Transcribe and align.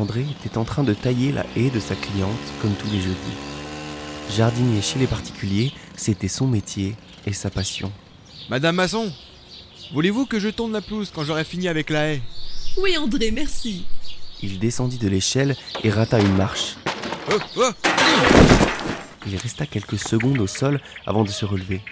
André 0.00 0.24
était 0.44 0.56
en 0.56 0.64
train 0.64 0.82
de 0.82 0.94
tailler 0.94 1.30
la 1.30 1.44
haie 1.56 1.68
de 1.68 1.78
sa 1.78 1.94
cliente 1.94 2.30
comme 2.62 2.72
tous 2.72 2.90
les 2.90 3.02
jeudis. 3.02 3.36
Jardinier 4.34 4.80
chez 4.80 4.98
les 4.98 5.06
particuliers, 5.06 5.72
c'était 5.94 6.28
son 6.28 6.46
métier 6.46 6.96
et 7.26 7.34
sa 7.34 7.50
passion. 7.50 7.92
Madame 8.48 8.76
Masson, 8.76 9.12
voulez-vous 9.92 10.24
que 10.24 10.40
je 10.40 10.48
tourne 10.48 10.72
la 10.72 10.80
pelouse 10.80 11.12
quand 11.14 11.24
j'aurai 11.24 11.44
fini 11.44 11.68
avec 11.68 11.90
la 11.90 12.14
haie? 12.14 12.22
Oui, 12.78 12.96
André, 12.96 13.30
merci. 13.30 13.84
Il 14.42 14.58
descendit 14.58 14.96
de 14.96 15.08
l'échelle 15.08 15.54
et 15.84 15.90
rata 15.90 16.18
une 16.18 16.34
marche. 16.34 16.76
Oh, 17.30 17.38
oh 17.58 17.70
Il 19.26 19.36
resta 19.36 19.66
quelques 19.66 19.98
secondes 19.98 20.40
au 20.40 20.46
sol 20.46 20.80
avant 21.04 21.24
de 21.24 21.30
se 21.30 21.44
relever. 21.44 21.82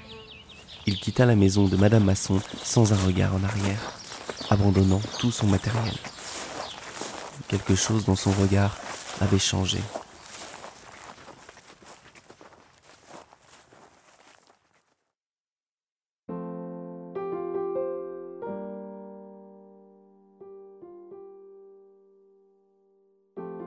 Il 0.86 0.98
quitta 0.98 1.27
la 1.27 1.36
maison 1.36 1.69
de 1.69 1.77
Madame 1.77 2.05
Masson 2.05 2.41
sans 2.62 2.95
un 2.95 3.06
regard 3.06 3.34
en 3.34 3.45
arrière, 3.45 3.92
abandonnant 4.48 5.02
tout 5.19 5.30
son 5.30 5.47
matériel. 5.47 5.92
Quelque 7.48 7.75
chose 7.75 8.05
dans 8.05 8.15
son 8.15 8.30
regard 8.33 8.77
avait 9.23 9.38
changé. 9.38 9.79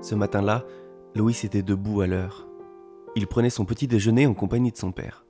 Ce 0.01 0.15
matin-là, 0.15 0.63
Louis 1.15 1.37
était 1.43 1.63
debout 1.63 2.01
à 2.01 2.07
l'heure. 2.07 2.45
Il 3.15 3.25
prenait 3.25 3.49
son 3.49 3.65
petit 3.65 3.87
déjeuner 3.87 4.27
en 4.27 4.35
compagnie 4.35 4.71
de 4.71 4.77
son 4.77 4.91
père. 4.91 5.25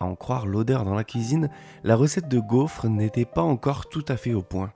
À 0.00 0.04
en 0.04 0.16
croire 0.16 0.46
l'odeur 0.46 0.84
dans 0.84 0.94
la 0.94 1.04
cuisine, 1.04 1.48
la 1.84 1.94
recette 1.94 2.28
de 2.28 2.40
gaufres 2.40 2.88
n'était 2.88 3.24
pas 3.24 3.42
encore 3.42 3.88
tout 3.88 4.04
à 4.08 4.16
fait 4.16 4.34
au 4.34 4.42
point. 4.42 4.72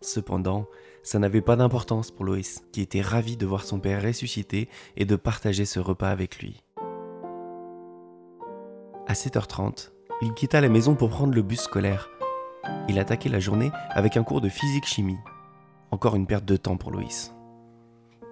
Cependant, 0.00 0.66
ça 1.02 1.18
n'avait 1.18 1.40
pas 1.40 1.56
d'importance 1.56 2.10
pour 2.10 2.24
Loïs, 2.24 2.62
qui 2.72 2.80
était 2.80 3.00
ravi 3.00 3.36
de 3.36 3.46
voir 3.46 3.64
son 3.64 3.80
père 3.80 4.02
ressuscité 4.02 4.68
et 4.96 5.04
de 5.04 5.16
partager 5.16 5.64
ce 5.64 5.80
repas 5.80 6.10
avec 6.10 6.38
lui. 6.40 6.62
À 9.06 9.14
7h30, 9.14 9.90
il 10.22 10.34
quitta 10.34 10.60
la 10.60 10.68
maison 10.68 10.94
pour 10.94 11.08
prendre 11.08 11.34
le 11.34 11.42
bus 11.42 11.60
scolaire. 11.60 12.10
Il 12.88 12.98
attaquait 12.98 13.28
la 13.28 13.40
journée 13.40 13.70
avec 13.90 14.16
un 14.16 14.22
cours 14.22 14.40
de 14.40 14.48
physique-chimie. 14.48 15.18
Encore 15.90 16.14
une 16.14 16.26
perte 16.26 16.44
de 16.44 16.56
temps 16.56 16.76
pour 16.76 16.90
Loïs. 16.90 17.32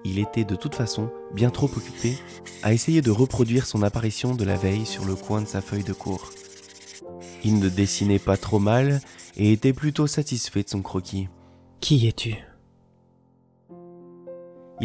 Il 0.04 0.18
était 0.18 0.44
de 0.44 0.54
toute 0.54 0.74
façon 0.74 1.10
bien 1.34 1.50
trop 1.50 1.66
occupé 1.66 2.16
à 2.62 2.72
essayer 2.72 3.02
de 3.02 3.10
reproduire 3.10 3.66
son 3.66 3.82
apparition 3.82 4.34
de 4.34 4.44
la 4.44 4.56
veille 4.56 4.86
sur 4.86 5.04
le 5.04 5.16
coin 5.16 5.40
de 5.40 5.46
sa 5.46 5.60
feuille 5.60 5.82
de 5.82 5.92
cours. 5.92 6.30
Il 7.44 7.58
ne 7.58 7.68
dessinait 7.68 8.18
pas 8.18 8.36
trop 8.36 8.58
mal 8.58 9.00
et 9.36 9.52
était 9.52 9.72
plutôt 9.72 10.06
satisfait 10.06 10.62
de 10.62 10.68
son 10.68 10.82
croquis. 10.82 11.28
Qui 11.80 12.06
es-tu? 12.06 12.36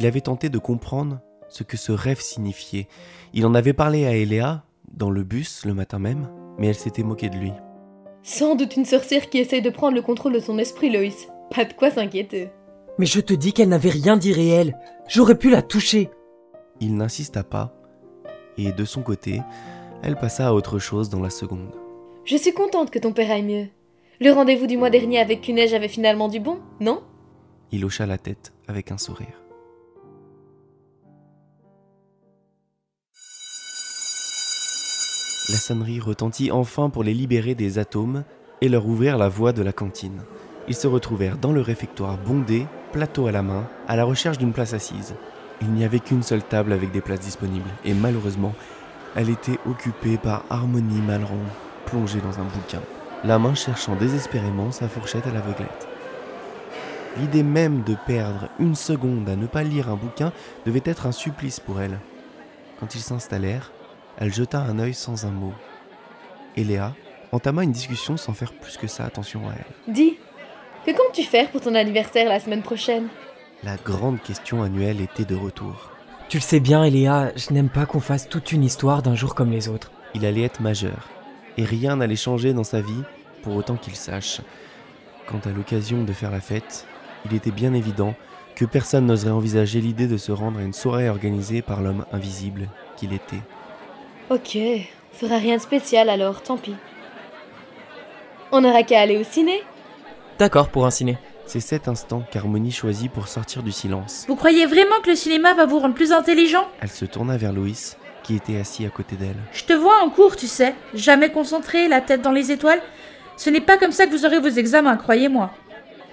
Il 0.03 0.07
avait 0.07 0.19
tenté 0.19 0.49
de 0.49 0.57
comprendre 0.57 1.21
ce 1.47 1.63
que 1.63 1.77
ce 1.77 1.93
rêve 1.93 2.19
signifiait. 2.19 2.89
Il 3.33 3.45
en 3.45 3.55
avait 3.55 3.71
parlé 3.71 4.05
à 4.05 4.13
Eléa, 4.13 4.65
dans 4.91 5.09
le 5.09 5.23
bus, 5.23 5.63
le 5.63 5.73
matin 5.73 5.97
même, 5.97 6.27
mais 6.57 6.67
elle 6.67 6.75
s'était 6.75 7.03
moquée 7.03 7.29
de 7.29 7.37
lui. 7.37 7.53
Sans 8.21 8.55
doute 8.55 8.75
une 8.75 8.83
sorcière 8.83 9.29
qui 9.29 9.37
essaye 9.37 9.61
de 9.61 9.69
prendre 9.69 9.95
le 9.95 10.01
contrôle 10.01 10.33
de 10.33 10.39
son 10.39 10.57
esprit, 10.57 10.89
Loïs. 10.89 11.29
Pas 11.55 11.63
de 11.63 11.71
quoi 11.71 11.89
s'inquiéter. 11.89 12.49
Mais 12.97 13.05
je 13.05 13.21
te 13.21 13.33
dis 13.33 13.53
qu'elle 13.53 13.69
n'avait 13.69 13.91
rien 13.91 14.17
d'irréel. 14.17 14.77
J'aurais 15.07 15.37
pu 15.37 15.49
la 15.49 15.61
toucher. 15.61 16.09
Il 16.81 16.97
n'insista 16.97 17.45
pas, 17.45 17.73
et 18.57 18.73
de 18.73 18.83
son 18.83 19.03
côté, 19.03 19.39
elle 20.01 20.17
passa 20.17 20.49
à 20.49 20.53
autre 20.53 20.79
chose 20.79 21.09
dans 21.09 21.21
la 21.21 21.29
seconde. 21.29 21.71
Je 22.25 22.35
suis 22.35 22.53
contente 22.53 22.91
que 22.91 22.99
ton 22.99 23.13
père 23.13 23.31
aille 23.31 23.43
mieux. 23.43 23.67
Le 24.19 24.31
rendez-vous 24.31 24.67
du 24.67 24.75
mois 24.75 24.89
dernier 24.89 25.21
avec 25.21 25.39
Cuneige 25.39 25.73
avait 25.73 25.87
finalement 25.87 26.27
du 26.27 26.41
bon, 26.41 26.59
non? 26.81 27.03
Il 27.71 27.85
hocha 27.85 28.05
la 28.05 28.17
tête 28.17 28.51
avec 28.67 28.91
un 28.91 28.97
sourire. 28.97 29.42
La 35.53 35.59
sonnerie 35.59 35.99
retentit 35.99 36.49
enfin 36.49 36.89
pour 36.89 37.03
les 37.03 37.13
libérer 37.13 37.53
des 37.53 37.77
atomes 37.77 38.23
et 38.61 38.69
leur 38.69 38.87
ouvrir 38.87 39.19
la 39.19 39.29
voie 39.29 39.53
de 39.53 39.61
la 39.61 39.71
cantine. 39.71 40.23
Ils 40.67 40.73
se 40.73 40.87
retrouvèrent 40.87 41.37
dans 41.37 41.51
le 41.51 41.61
réfectoire 41.61 42.17
bondé, 42.17 42.65
plateau 42.91 43.27
à 43.27 43.31
la 43.31 43.43
main, 43.43 43.69
à 43.87 43.95
la 43.95 44.03
recherche 44.03 44.39
d'une 44.39 44.51
place 44.51 44.73
assise. 44.73 45.13
Il 45.61 45.69
n'y 45.69 45.85
avait 45.85 45.99
qu'une 45.99 46.23
seule 46.23 46.41
table 46.41 46.73
avec 46.73 46.91
des 46.91 47.01
places 47.01 47.19
disponibles, 47.19 47.69
et 47.85 47.93
malheureusement, 47.93 48.55
elle 49.15 49.29
était 49.29 49.59
occupée 49.69 50.17
par 50.17 50.43
Harmonie 50.49 51.01
Malron, 51.01 51.37
plongée 51.85 52.21
dans 52.21 52.39
un 52.39 52.45
bouquin, 52.45 52.81
la 53.23 53.37
main 53.37 53.53
cherchant 53.53 53.95
désespérément 53.95 54.71
sa 54.71 54.89
fourchette 54.89 55.27
à 55.27 55.31
l'aveuglette. 55.31 55.87
L'idée 57.19 57.43
même 57.43 57.83
de 57.83 57.95
perdre 58.07 58.49
une 58.57 58.73
seconde 58.73 59.29
à 59.29 59.35
ne 59.35 59.45
pas 59.45 59.61
lire 59.61 59.89
un 59.89 59.97
bouquin 59.97 60.33
devait 60.65 60.81
être 60.83 61.05
un 61.05 61.11
supplice 61.11 61.59
pour 61.59 61.79
elle. 61.79 61.99
Quand 62.79 62.95
ils 62.95 63.01
s'installèrent, 63.01 63.71
elle 64.17 64.33
jeta 64.33 64.59
un 64.59 64.79
œil 64.79 64.93
sans 64.93 65.25
un 65.25 65.31
mot. 65.31 65.53
Et 66.55 66.63
Léa 66.63 66.93
entama 67.31 67.63
une 67.63 67.71
discussion 67.71 68.17
sans 68.17 68.33
faire 68.33 68.53
plus 68.53 68.77
que 68.77 68.87
ça 68.87 69.05
attention 69.05 69.47
à 69.49 69.53
elle. 69.53 69.93
Dis, 69.93 70.17
que 70.85 70.91
comptes-tu 70.91 71.23
faire 71.23 71.49
pour 71.49 71.61
ton 71.61 71.75
anniversaire 71.75 72.29
la 72.29 72.39
semaine 72.39 72.61
prochaine? 72.61 73.07
La 73.63 73.77
grande 73.77 74.21
question 74.21 74.61
annuelle 74.61 75.01
était 75.01 75.25
de 75.25 75.35
retour. 75.35 75.89
Tu 76.29 76.37
le 76.37 76.41
sais 76.41 76.59
bien, 76.59 76.83
Eléa, 76.83 77.31
je 77.35 77.53
n'aime 77.53 77.69
pas 77.69 77.85
qu'on 77.85 77.99
fasse 77.99 78.27
toute 78.27 78.51
une 78.51 78.63
histoire 78.63 79.01
d'un 79.01 79.15
jour 79.15 79.35
comme 79.35 79.51
les 79.51 79.69
autres. 79.69 79.91
Il 80.13 80.25
allait 80.25 80.43
être 80.43 80.61
majeur, 80.61 81.09
et 81.57 81.63
rien 81.63 81.95
n'allait 81.95 82.15
changer 82.15 82.53
dans 82.53 82.63
sa 82.63 82.81
vie 82.81 83.03
pour 83.41 83.55
autant 83.55 83.75
qu'il 83.75 83.95
sache. 83.95 84.41
Quant 85.27 85.41
à 85.45 85.49
l'occasion 85.49 86.03
de 86.03 86.13
faire 86.13 86.31
la 86.31 86.41
fête, 86.41 86.85
il 87.25 87.33
était 87.33 87.51
bien 87.51 87.73
évident 87.73 88.15
que 88.55 88.65
personne 88.65 89.05
n'oserait 89.05 89.31
envisager 89.31 89.81
l'idée 89.81 90.07
de 90.07 90.17
se 90.17 90.31
rendre 90.31 90.59
à 90.59 90.63
une 90.63 90.73
soirée 90.73 91.09
organisée 91.09 91.61
par 91.61 91.81
l'homme 91.81 92.05
invisible 92.11 92.67
qu'il 92.97 93.13
était. 93.13 93.41
Ok, 94.29 94.57
on 94.57 95.17
fera 95.17 95.37
rien 95.37 95.57
de 95.57 95.61
spécial 95.61 96.09
alors, 96.09 96.41
tant 96.41 96.57
pis. 96.57 96.75
On 98.51 98.61
n'aura 98.61 98.83
qu'à 98.83 99.01
aller 99.01 99.17
au 99.17 99.23
ciné 99.23 99.61
D'accord 100.39 100.69
pour 100.69 100.85
un 100.85 100.91
ciné. 100.91 101.17
C'est 101.45 101.59
cet 101.59 101.87
instant 101.87 102.23
qu'Harmonie 102.31 102.71
choisit 102.71 103.11
pour 103.11 103.27
sortir 103.27 103.63
du 103.63 103.71
silence. 103.71 104.25
Vous 104.27 104.35
croyez 104.35 104.65
vraiment 104.65 104.99
que 105.03 105.09
le 105.09 105.15
cinéma 105.15 105.53
va 105.53 105.65
vous 105.65 105.79
rendre 105.79 105.93
plus 105.93 106.11
intelligent? 106.11 106.67
Elle 106.79 106.89
se 106.89 107.05
tourna 107.05 107.37
vers 107.37 107.51
Loïs, 107.51 107.97
qui 108.23 108.35
était 108.35 108.57
assis 108.57 108.85
à 108.85 108.89
côté 108.89 109.15
d'elle. 109.15 109.35
Je 109.51 109.65
te 109.65 109.73
vois 109.73 110.01
en 110.01 110.09
cours, 110.09 110.35
tu 110.35 110.47
sais. 110.47 110.73
Jamais 110.93 111.31
concentré, 111.31 111.87
la 111.87 112.01
tête 112.01 112.21
dans 112.21 112.31
les 112.31 112.51
étoiles. 112.51 112.81
Ce 113.35 113.49
n'est 113.49 113.61
pas 113.61 113.77
comme 113.77 113.91
ça 113.91 114.05
que 114.05 114.11
vous 114.11 114.25
aurez 114.25 114.39
vos 114.39 114.47
examens, 114.47 114.95
croyez-moi. 114.95 115.51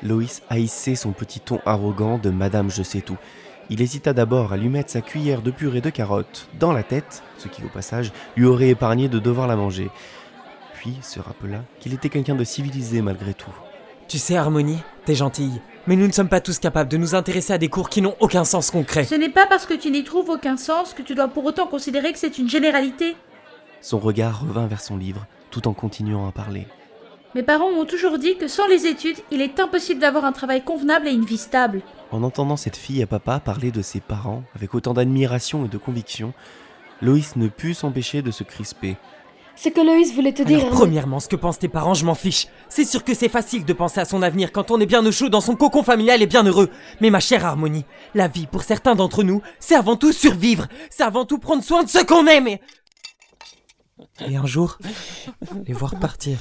Loïs 0.02 0.42
haïssait 0.50 0.94
son 0.94 1.12
petit 1.12 1.40
ton 1.40 1.60
arrogant 1.64 2.18
de 2.18 2.30
Madame 2.30 2.70
Je 2.70 2.82
sais 2.82 3.02
tout. 3.02 3.18
Il 3.72 3.80
hésita 3.80 4.12
d'abord 4.12 4.52
à 4.52 4.56
lui 4.56 4.68
mettre 4.68 4.90
sa 4.90 5.00
cuillère 5.00 5.42
de 5.42 5.52
purée 5.52 5.80
de 5.80 5.90
carottes 5.90 6.48
dans 6.58 6.72
la 6.72 6.82
tête, 6.82 7.22
ce 7.38 7.46
qui 7.46 7.62
au 7.62 7.68
passage 7.68 8.12
lui 8.36 8.44
aurait 8.44 8.70
épargné 8.70 9.08
de 9.08 9.20
devoir 9.20 9.46
la 9.46 9.54
manger. 9.54 9.90
Puis 10.74 10.98
se 11.02 11.20
rappela 11.20 11.62
qu'il 11.78 11.94
était 11.94 12.08
quelqu'un 12.08 12.34
de 12.34 12.42
civilisé 12.42 13.00
malgré 13.00 13.32
tout. 13.32 13.54
Tu 14.08 14.18
sais, 14.18 14.36
Harmonie, 14.36 14.80
t'es 15.04 15.14
gentille. 15.14 15.60
Mais 15.86 15.94
nous 15.94 16.08
ne 16.08 16.12
sommes 16.12 16.28
pas 16.28 16.40
tous 16.40 16.58
capables 16.58 16.90
de 16.90 16.96
nous 16.96 17.14
intéresser 17.14 17.52
à 17.52 17.58
des 17.58 17.68
cours 17.68 17.88
qui 17.88 18.02
n'ont 18.02 18.16
aucun 18.18 18.44
sens 18.44 18.72
concret. 18.72 19.04
Ce 19.04 19.14
n'est 19.14 19.28
pas 19.28 19.46
parce 19.46 19.66
que 19.66 19.74
tu 19.74 19.92
n'y 19.92 20.02
trouves 20.02 20.30
aucun 20.30 20.56
sens 20.56 20.92
que 20.92 21.02
tu 21.02 21.14
dois 21.14 21.28
pour 21.28 21.44
autant 21.44 21.68
considérer 21.68 22.12
que 22.12 22.18
c'est 22.18 22.38
une 22.38 22.48
généralité. 22.48 23.14
Son 23.80 24.00
regard 24.00 24.40
revint 24.40 24.66
vers 24.66 24.80
son 24.80 24.96
livre, 24.96 25.26
tout 25.52 25.68
en 25.68 25.74
continuant 25.74 26.26
à 26.26 26.32
parler. 26.32 26.66
Mes 27.36 27.44
parents 27.44 27.70
m'ont 27.70 27.84
toujours 27.84 28.18
dit 28.18 28.36
que 28.36 28.48
sans 28.48 28.66
les 28.66 28.86
études, 28.86 29.18
il 29.30 29.40
est 29.40 29.60
impossible 29.60 30.00
d'avoir 30.00 30.24
un 30.24 30.32
travail 30.32 30.64
convenable 30.64 31.06
et 31.06 31.12
une 31.12 31.24
vie 31.24 31.38
stable. 31.38 31.82
En 32.10 32.22
entendant 32.24 32.56
cette 32.56 32.76
fille 32.76 33.02
à 33.02 33.06
papa 33.06 33.38
parler 33.38 33.70
de 33.70 33.82
ses 33.82 34.00
parents 34.00 34.42
avec 34.54 34.74
autant 34.74 34.94
d'admiration 34.94 35.64
et 35.64 35.68
de 35.68 35.78
conviction, 35.78 36.34
Loïs 37.00 37.36
ne 37.36 37.48
put 37.48 37.72
s'empêcher 37.72 38.20
de 38.20 38.30
se 38.30 38.42
crisper. 38.42 38.96
Ce 39.54 39.68
que 39.68 39.80
Loïs 39.80 40.14
voulait 40.14 40.32
te 40.32 40.42
dire. 40.42 40.60
Alors, 40.60 40.70
premièrement, 40.70 41.20
ce 41.20 41.28
que 41.28 41.36
pensent 41.36 41.58
tes 41.58 41.68
parents, 41.68 41.94
je 41.94 42.04
m'en 42.04 42.14
fiche. 42.14 42.48
C'est 42.68 42.84
sûr 42.84 43.04
que 43.04 43.14
c'est 43.14 43.28
facile 43.28 43.64
de 43.64 43.72
penser 43.72 44.00
à 44.00 44.04
son 44.04 44.22
avenir 44.22 44.52
quand 44.52 44.70
on 44.70 44.80
est 44.80 44.86
bien 44.86 45.04
au 45.04 45.12
chaud 45.12 45.28
dans 45.28 45.42
son 45.42 45.54
cocon 45.54 45.82
familial 45.82 46.22
et 46.22 46.26
bien 46.26 46.44
heureux. 46.44 46.70
Mais 47.00 47.10
ma 47.10 47.20
chère 47.20 47.44
Harmonie, 47.44 47.84
la 48.14 48.26
vie, 48.26 48.46
pour 48.46 48.62
certains 48.62 48.94
d'entre 48.94 49.22
nous, 49.22 49.42
c'est 49.58 49.74
avant 49.74 49.96
tout 49.96 50.12
survivre. 50.12 50.66
C'est 50.88 51.02
avant 51.02 51.26
tout 51.26 51.38
prendre 51.38 51.62
soin 51.62 51.84
de 51.84 51.88
ce 51.88 52.02
qu'on 52.04 52.26
aime 52.26 52.48
et... 52.48 52.60
Et 54.26 54.36
un 54.36 54.46
jour, 54.46 54.78
les 55.66 55.74
voir 55.74 55.98
partir. 55.98 56.38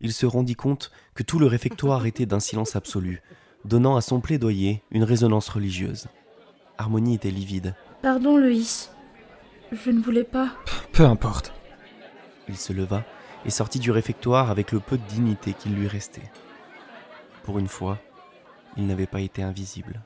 Il 0.00 0.12
se 0.12 0.26
rendit 0.26 0.56
compte 0.56 0.90
que 1.14 1.22
tout 1.22 1.38
le 1.38 1.46
réfectoire 1.46 2.04
était 2.04 2.26
d'un 2.26 2.40
silence 2.40 2.74
absolu, 2.74 3.22
donnant 3.66 3.96
à 3.96 4.00
son 4.00 4.20
plaidoyer 4.20 4.82
une 4.90 5.04
résonance 5.04 5.48
religieuse. 5.48 6.06
Harmonie 6.78 7.14
était 7.14 7.30
livide. 7.30 7.74
Pardon, 8.02 8.36
Loïs. 8.36 8.90
Je 9.72 9.90
ne 9.90 10.00
voulais 10.00 10.24
pas. 10.24 10.50
Peu 10.92 11.04
importe. 11.04 11.52
Il 12.48 12.56
se 12.56 12.72
leva 12.72 13.04
et 13.44 13.50
sortit 13.50 13.80
du 13.80 13.90
réfectoire 13.90 14.50
avec 14.50 14.72
le 14.72 14.80
peu 14.80 14.96
de 14.96 15.06
dignité 15.08 15.52
qu'il 15.52 15.74
lui 15.74 15.88
restait. 15.88 16.30
Pour 17.42 17.58
une 17.58 17.68
fois, 17.68 17.98
il 18.76 18.86
n'avait 18.86 19.06
pas 19.06 19.20
été 19.20 19.42
invisible. 19.42 20.00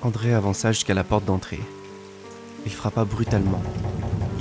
André 0.00 0.32
avança 0.32 0.72
jusqu'à 0.72 0.94
la 0.94 1.04
porte 1.04 1.24
d'entrée. 1.24 1.60
Il 2.64 2.72
frappa 2.72 3.04
brutalement. 3.04 3.62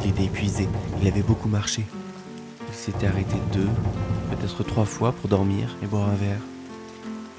Il 0.04 0.12
était 0.12 0.26
épuisé, 0.26 0.70
il 1.02 1.08
avait 1.08 1.24
beaucoup 1.24 1.50
marché. 1.50 1.84
Il 2.78 2.94
s'était 2.94 3.08
arrêté 3.08 3.36
deux, 3.52 3.68
peut-être 4.30 4.64
trois 4.64 4.86
fois 4.86 5.12
pour 5.12 5.28
dormir 5.30 5.76
et 5.82 5.88
boire 5.88 6.08
un 6.08 6.16
verre. 6.16 6.40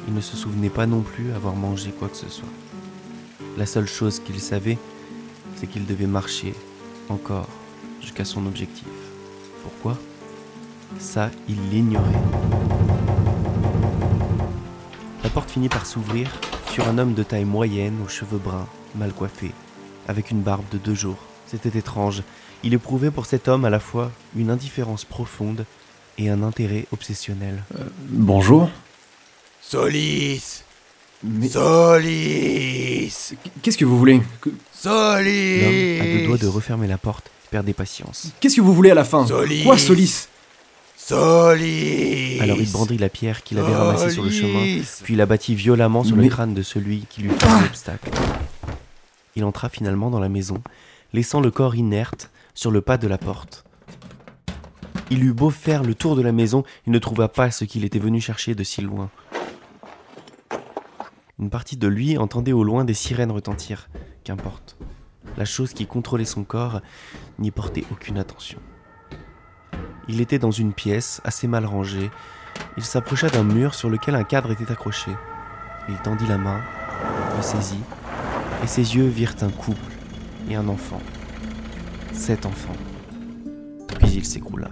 Il 0.09 0.13
ne 0.13 0.21
se 0.21 0.37
souvenait 0.37 0.69
pas 0.69 0.85
non 0.85 1.01
plus 1.01 1.33
avoir 1.33 1.55
mangé 1.55 1.93
quoi 1.93 2.09
que 2.09 2.17
ce 2.17 2.29
soit. 2.29 2.49
La 3.57 3.65
seule 3.65 3.87
chose 3.87 4.19
qu'il 4.19 4.41
savait, 4.41 4.79
c'est 5.55 5.69
qu'il 5.69 5.87
devait 5.87 6.09
marcher 6.09 6.55
encore 7.09 7.49
jusqu'à 8.01 8.25
son 8.25 8.47
objectif. 8.47 8.89
Pourquoi? 9.63 9.97
Ça, 10.99 11.31
il 11.49 11.71
l'ignorait. 11.71 12.03
La 15.23 15.31
porte 15.31 15.53
finit 15.53 15.69
par 15.69 15.87
s'ouvrir 15.87 16.29
sur 16.73 16.89
un 16.89 16.99
homme 16.99 17.15
de 17.15 17.23
taille 17.23 17.45
moyenne, 17.45 17.97
aux 18.05 18.09
cheveux 18.09 18.39
bruns, 18.39 18.67
mal 18.97 19.13
coiffé, 19.13 19.53
avec 20.09 20.33
une 20.33 20.43
barbe 20.43 20.69
de 20.73 20.79
deux 20.79 20.95
jours. 20.95 21.23
C'était 21.51 21.79
étrange. 21.79 22.23
Il 22.63 22.75
éprouvait 22.75 23.11
pour 23.11 23.27
cet 23.27 23.49
homme 23.49 23.65
à 23.65 23.71
la 23.71 23.81
fois 23.81 24.11
une 24.37 24.51
indifférence 24.51 25.05
profonde 25.05 25.65
et 26.19 26.29
un 26.29 26.43
intérêt 26.43 26.87
obsessionnel. 26.93 27.63
Bonjour. 28.09 28.69
Solis 29.63 30.63
Mais 31.23 31.49
Solis 31.49 33.35
qu'est-ce 33.63 33.79
que 33.79 33.85
vous 33.85 33.99
voulez? 33.99 34.21
Que- 34.41 34.51
Solis 34.73 35.61
L'homme, 35.61 36.01
à 36.01 36.19
deux 36.21 36.27
doigts 36.27 36.39
de 36.39 36.47
refermer 36.47 36.87
la 36.87 36.99
porte, 36.99 37.31
perdait 37.51 37.73
patience. 37.73 38.31
Qu'est-ce 38.41 38.57
que 38.57 38.61
vous 38.61 38.75
voulez 38.75 38.91
à 38.91 38.95
la 38.95 39.05
fin? 39.05 39.27
Solis. 39.27 39.65
Quoi, 39.65 39.77
Solis? 39.79 40.29
Solis 40.97 42.39
Alors 42.41 42.59
il 42.61 42.71
brandit 42.71 42.99
la 42.99 43.09
pierre 43.09 43.43
qu'il 43.43 43.59
avait 43.59 43.75
ramassée 43.75 44.11
sur 44.11 44.23
le 44.23 44.31
chemin, 44.31 44.83
puis 45.05 45.17
la 45.17 45.27
battit 45.27 45.55
violemment 45.55 46.05
sur 46.05 46.17
le 46.17 46.29
crâne 46.29 46.55
de 46.55 46.63
celui 46.63 47.07
qui 47.09 47.23
lui 47.23 47.31
faisait 47.31 47.61
l'obstacle. 47.63 48.11
Il 49.37 49.45
entra 49.45 49.69
finalement 49.69 50.11
dans 50.11 50.19
la 50.21 50.29
maison, 50.29 50.61
laissant 51.13 51.41
le 51.41 51.51
corps 51.51 51.75
inerte 51.75 52.31
sur 52.55 52.71
le 52.71 52.81
pas 52.81 52.99
de 52.99 53.09
la 53.09 53.19
porte. 53.19 53.65
Il 55.11 55.25
eut 55.25 55.33
beau 55.33 55.51
faire 55.51 55.83
le 55.83 55.95
tour 55.95 56.17
de 56.17 56.23
la 56.23 56.33
maison, 56.33 56.65
il 56.87 56.93
ne 56.93 56.99
trouva 56.99 57.29
pas 57.29 57.51
ce 57.51 57.65
qu'il 57.65 57.85
était 57.85 57.99
venu 57.99 58.21
chercher 58.21 58.55
de 58.55 58.63
si 58.63 58.83
loin. 58.83 59.11
Une 61.39 61.51
partie 61.51 61.77
de 61.77 61.89
lui 61.89 62.19
entendait 62.19 62.53
au 62.53 62.65
loin 62.65 62.85
des 62.85 62.95
sirènes 62.95 63.31
retentir. 63.31 63.89
Qu'importe. 64.25 64.77
La 65.37 65.45
chose 65.45 65.73
qui 65.73 65.87
contrôlait 65.87 66.25
son 66.25 66.45
corps 66.45 66.81
n'y 67.39 67.51
portait 67.51 67.85
aucune 67.91 68.19
attention. 68.19 68.59
Il 70.09 70.21
était 70.21 70.39
dans 70.39 70.51
une 70.51 70.73
pièce 70.73 71.21
assez 71.25 71.47
mal 71.47 71.65
rangée. 71.65 72.11
Il 72.77 72.83
s'approcha 72.83 73.29
d'un 73.29 73.45
mur 73.45 73.75
sur 73.75 73.89
lequel 73.89 74.15
un 74.15 74.25
cadre 74.25 74.51
était 74.51 74.71
accroché. 74.71 75.13
Il 75.89 75.97
tendit 75.99 76.27
la 76.27 76.39
main, 76.39 76.61
le 77.37 77.43
saisit, 77.43 77.83
et 78.63 78.67
ses 78.67 78.97
yeux 78.97 79.07
virent 79.07 79.37
un 79.43 79.51
couple 79.51 79.98
et 80.49 80.55
un 80.55 80.69
enfant. 80.69 81.01
Sept 82.13 82.47
enfants. 82.47 82.77
Puis 84.01 84.15
il 84.17 84.25
s'écroula. 84.25 84.71